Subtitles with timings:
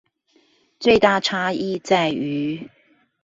[0.79, 2.67] 最大的差異在於